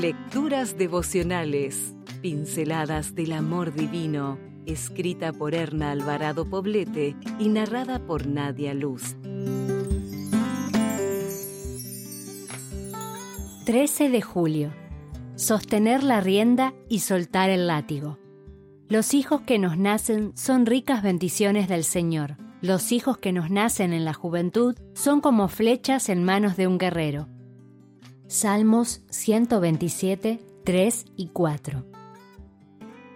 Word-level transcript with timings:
Lecturas 0.00 0.78
devocionales, 0.78 1.94
pinceladas 2.22 3.14
del 3.14 3.32
amor 3.32 3.74
divino, 3.74 4.38
escrita 4.64 5.30
por 5.30 5.54
Erna 5.54 5.90
Alvarado 5.90 6.48
Poblete 6.48 7.16
y 7.38 7.50
narrada 7.50 7.98
por 8.06 8.26
Nadia 8.26 8.72
Luz. 8.72 9.14
13 13.66 14.08
de 14.08 14.22
julio. 14.22 14.72
Sostener 15.34 16.02
la 16.02 16.22
rienda 16.22 16.72
y 16.88 17.00
soltar 17.00 17.50
el 17.50 17.66
látigo. 17.66 18.18
Los 18.88 19.12
hijos 19.12 19.42
que 19.42 19.58
nos 19.58 19.76
nacen 19.76 20.32
son 20.34 20.64
ricas 20.64 21.02
bendiciones 21.02 21.68
del 21.68 21.84
Señor. 21.84 22.38
Los 22.62 22.92
hijos 22.92 23.18
que 23.18 23.32
nos 23.32 23.50
nacen 23.50 23.92
en 23.92 24.06
la 24.06 24.14
juventud 24.14 24.76
son 24.94 25.20
como 25.20 25.48
flechas 25.48 26.08
en 26.08 26.24
manos 26.24 26.56
de 26.56 26.66
un 26.68 26.78
guerrero. 26.78 27.28
Salmos 28.30 29.00
127, 29.10 30.38
3 30.62 31.04
y 31.16 31.30
4. 31.30 31.84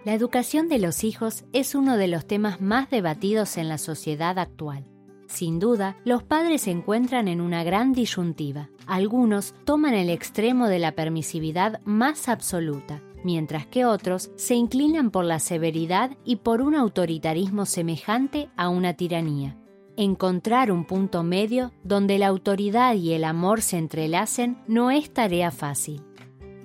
La 0.03 0.13
educación 0.13 0.67
de 0.67 0.77
los 0.77 1.05
hijos 1.05 1.45
es 1.53 1.73
uno 1.73 1.95
de 1.95 2.09
los 2.09 2.27
temas 2.27 2.59
más 2.59 2.89
debatidos 2.89 3.55
en 3.55 3.69
la 3.69 3.77
sociedad 3.77 4.37
actual. 4.37 4.83
Sin 5.27 5.57
duda, 5.57 5.95
los 6.03 6.23
padres 6.23 6.63
se 6.63 6.71
encuentran 6.71 7.29
en 7.29 7.39
una 7.39 7.63
gran 7.63 7.93
disyuntiva. 7.93 8.69
Algunos 8.87 9.53
toman 9.63 9.93
el 9.93 10.09
extremo 10.09 10.67
de 10.67 10.79
la 10.79 10.91
permisividad 10.91 11.79
más 11.85 12.27
absoluta, 12.27 13.01
mientras 13.23 13.65
que 13.65 13.85
otros 13.85 14.31
se 14.35 14.55
inclinan 14.55 15.11
por 15.11 15.23
la 15.23 15.39
severidad 15.39 16.11
y 16.25 16.35
por 16.35 16.61
un 16.61 16.75
autoritarismo 16.75 17.65
semejante 17.65 18.49
a 18.57 18.67
una 18.67 18.95
tiranía. 18.95 19.55
Encontrar 19.97 20.73
un 20.73 20.83
punto 20.83 21.23
medio 21.23 21.71
donde 21.83 22.19
la 22.19 22.27
autoridad 22.27 22.95
y 22.95 23.13
el 23.13 23.23
amor 23.23 23.61
se 23.61 23.77
entrelacen 23.77 24.57
no 24.67 24.91
es 24.91 25.13
tarea 25.13 25.51
fácil. 25.51 26.01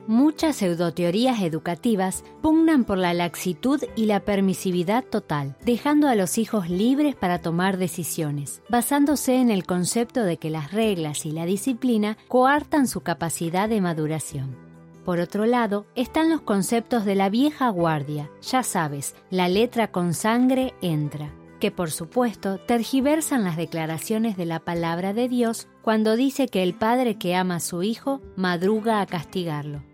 Muchas 0.08 0.56
pseudoteorías 0.56 1.40
educativas 1.42 2.24
pugnan 2.42 2.84
por 2.84 2.98
la 2.98 3.14
laxitud 3.14 3.80
y 3.94 4.06
la 4.06 4.18
permisividad 4.18 5.04
total, 5.04 5.56
dejando 5.64 6.08
a 6.08 6.16
los 6.16 6.38
hijos 6.38 6.68
libres 6.68 7.14
para 7.14 7.38
tomar 7.38 7.76
decisiones, 7.76 8.62
basándose 8.68 9.36
en 9.36 9.52
el 9.52 9.64
concepto 9.64 10.24
de 10.24 10.36
que 10.36 10.50
las 10.50 10.72
reglas 10.72 11.24
y 11.24 11.30
la 11.30 11.46
disciplina 11.46 12.18
coartan 12.26 12.88
su 12.88 13.02
capacidad 13.02 13.68
de 13.68 13.80
maduración. 13.80 14.56
Por 15.04 15.20
otro 15.20 15.46
lado, 15.46 15.86
están 15.94 16.30
los 16.30 16.40
conceptos 16.40 17.04
de 17.04 17.14
la 17.14 17.30
vieja 17.30 17.68
guardia, 17.68 18.28
ya 18.42 18.64
sabes, 18.64 19.14
la 19.30 19.48
letra 19.48 19.92
con 19.92 20.14
sangre 20.14 20.74
entra, 20.82 21.30
que 21.60 21.70
por 21.70 21.92
supuesto 21.92 22.58
tergiversan 22.58 23.44
las 23.44 23.56
declaraciones 23.56 24.36
de 24.36 24.46
la 24.46 24.58
palabra 24.58 25.12
de 25.12 25.28
Dios 25.28 25.68
cuando 25.82 26.16
dice 26.16 26.48
que 26.48 26.64
el 26.64 26.74
padre 26.74 27.16
que 27.18 27.36
ama 27.36 27.56
a 27.56 27.60
su 27.60 27.84
hijo 27.84 28.20
madruga 28.34 29.00
a 29.00 29.06
castigarlo. 29.06 29.84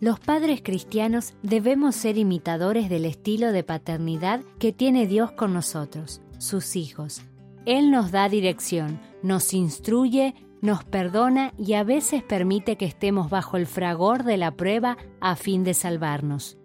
Los 0.00 0.20
padres 0.20 0.60
cristianos 0.62 1.34
debemos 1.42 1.96
ser 1.96 2.18
imitadores 2.18 2.88
del 2.88 3.04
estilo 3.04 3.50
de 3.52 3.64
paternidad 3.64 4.42
que 4.58 4.72
tiene 4.72 5.06
Dios 5.06 5.32
con 5.32 5.54
nosotros, 5.54 6.20
sus 6.38 6.76
hijos. 6.76 7.22
Él 7.64 7.90
nos 7.90 8.10
da 8.12 8.28
dirección, 8.28 9.00
nos 9.22 9.54
instruye, 9.54 10.34
nos 10.60 10.84
perdona 10.84 11.52
y 11.58 11.74
a 11.74 11.84
veces 11.84 12.22
permite 12.22 12.76
que 12.76 12.86
estemos 12.86 13.30
bajo 13.30 13.56
el 13.56 13.66
fragor 13.66 14.24
de 14.24 14.36
la 14.36 14.52
prueba 14.52 14.98
a 15.20 15.36
fin 15.36 15.64
de 15.64 15.74
salvarnos. 15.74 16.57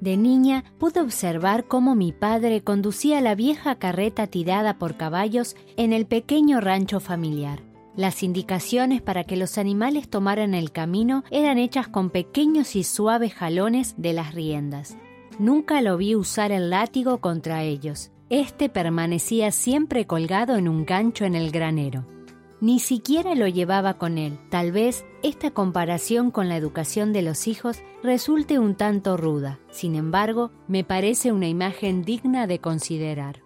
De 0.00 0.16
niña 0.16 0.64
pude 0.78 1.00
observar 1.00 1.66
cómo 1.66 1.94
mi 1.94 2.12
padre 2.12 2.62
conducía 2.62 3.20
la 3.20 3.34
vieja 3.34 3.76
carreta 3.76 4.26
tirada 4.26 4.78
por 4.78 4.96
caballos 4.96 5.56
en 5.76 5.92
el 5.92 6.06
pequeño 6.06 6.60
rancho 6.60 7.00
familiar. 7.00 7.62
Las 7.96 8.22
indicaciones 8.22 9.00
para 9.00 9.24
que 9.24 9.36
los 9.36 9.56
animales 9.56 10.08
tomaran 10.10 10.52
el 10.52 10.70
camino 10.70 11.24
eran 11.30 11.56
hechas 11.56 11.88
con 11.88 12.10
pequeños 12.10 12.76
y 12.76 12.84
suaves 12.84 13.32
jalones 13.32 13.94
de 13.96 14.12
las 14.12 14.34
riendas. 14.34 14.98
Nunca 15.38 15.80
lo 15.80 15.96
vi 15.96 16.14
usar 16.14 16.52
el 16.52 16.68
látigo 16.68 17.18
contra 17.18 17.62
ellos. 17.62 18.10
Este 18.28 18.68
permanecía 18.68 19.50
siempre 19.50 20.06
colgado 20.06 20.56
en 20.56 20.68
un 20.68 20.84
gancho 20.84 21.24
en 21.24 21.34
el 21.34 21.50
granero. 21.50 22.15
Ni 22.60 22.80
siquiera 22.80 23.34
lo 23.34 23.46
llevaba 23.48 23.94
con 23.94 24.16
él. 24.16 24.38
Tal 24.48 24.72
vez 24.72 25.04
esta 25.22 25.50
comparación 25.50 26.30
con 26.30 26.48
la 26.48 26.56
educación 26.56 27.12
de 27.12 27.20
los 27.20 27.48
hijos 27.48 27.82
resulte 28.02 28.58
un 28.58 28.74
tanto 28.74 29.18
ruda. 29.18 29.58
Sin 29.70 29.94
embargo, 29.94 30.50
me 30.66 30.82
parece 30.82 31.32
una 31.32 31.48
imagen 31.48 32.02
digna 32.02 32.46
de 32.46 32.58
considerar. 32.60 33.42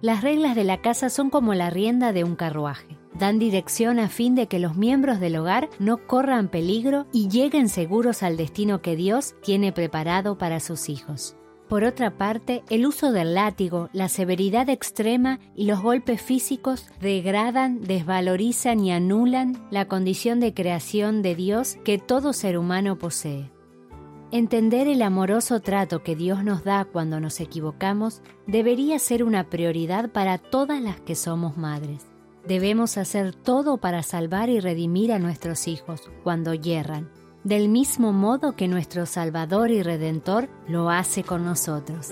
Las 0.00 0.22
reglas 0.22 0.54
de 0.54 0.64
la 0.64 0.80
casa 0.80 1.10
son 1.10 1.30
como 1.30 1.54
la 1.54 1.70
rienda 1.70 2.12
de 2.12 2.22
un 2.22 2.36
carruaje. 2.36 2.98
Dan 3.18 3.38
dirección 3.38 3.98
a 3.98 4.08
fin 4.08 4.34
de 4.34 4.46
que 4.46 4.58
los 4.58 4.76
miembros 4.76 5.20
del 5.20 5.36
hogar 5.36 5.68
no 5.78 6.06
corran 6.06 6.48
peligro 6.48 7.06
y 7.12 7.28
lleguen 7.28 7.68
seguros 7.68 8.22
al 8.22 8.36
destino 8.36 8.80
que 8.80 8.96
Dios 8.96 9.34
tiene 9.42 9.72
preparado 9.72 10.38
para 10.38 10.60
sus 10.60 10.88
hijos. 10.88 11.36
Por 11.72 11.84
otra 11.84 12.18
parte, 12.18 12.62
el 12.68 12.84
uso 12.84 13.12
del 13.12 13.32
látigo, 13.32 13.88
la 13.94 14.10
severidad 14.10 14.68
extrema 14.68 15.40
y 15.56 15.64
los 15.64 15.80
golpes 15.80 16.20
físicos 16.20 16.90
degradan, 17.00 17.80
desvalorizan 17.80 18.80
y 18.80 18.92
anulan 18.92 19.66
la 19.70 19.88
condición 19.88 20.38
de 20.38 20.52
creación 20.52 21.22
de 21.22 21.34
Dios 21.34 21.78
que 21.82 21.96
todo 21.96 22.34
ser 22.34 22.58
humano 22.58 22.98
posee. 22.98 23.50
Entender 24.32 24.86
el 24.86 25.00
amoroso 25.00 25.60
trato 25.60 26.02
que 26.02 26.14
Dios 26.14 26.44
nos 26.44 26.62
da 26.62 26.84
cuando 26.84 27.20
nos 27.20 27.40
equivocamos 27.40 28.20
debería 28.46 28.98
ser 28.98 29.24
una 29.24 29.48
prioridad 29.48 30.10
para 30.10 30.36
todas 30.36 30.82
las 30.82 31.00
que 31.00 31.14
somos 31.14 31.56
madres. 31.56 32.04
Debemos 32.46 32.98
hacer 32.98 33.34
todo 33.34 33.78
para 33.78 34.02
salvar 34.02 34.50
y 34.50 34.60
redimir 34.60 35.10
a 35.10 35.18
nuestros 35.18 35.66
hijos 35.68 36.02
cuando 36.22 36.52
yerran 36.52 37.21
del 37.44 37.68
mismo 37.68 38.12
modo 38.12 38.54
que 38.54 38.68
nuestro 38.68 39.06
Salvador 39.06 39.70
y 39.70 39.82
Redentor 39.82 40.48
lo 40.68 40.90
hace 40.90 41.24
con 41.24 41.44
nosotros. 41.44 42.10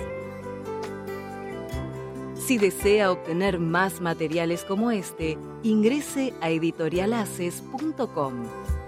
Si 2.35 2.59
desea 2.59 3.13
obtener 3.13 3.61
más 3.61 4.01
materiales 4.01 4.65
como 4.65 4.91
este, 4.91 5.39
ingrese 5.63 6.35
a 6.41 6.51
editorialaces.com. 6.51 8.80